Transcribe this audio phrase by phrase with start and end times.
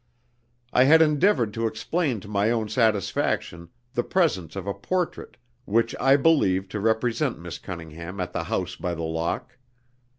[0.73, 5.95] I had endeavoured to explain to my own satisfaction the presence of a portrait which
[5.99, 9.57] I believed to represent Miss Cunningham at the House by the Lock.